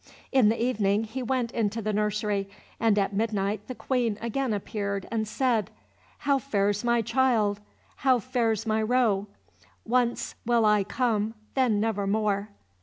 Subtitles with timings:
[0.31, 5.07] In the evening he went into the nursery, and at midnight the Queen again appeared
[5.11, 5.69] and said—
[6.17, 7.59] "How fares my child,
[7.97, 9.27] how fares my roe?
[9.85, 12.49] Once will I come, then never more."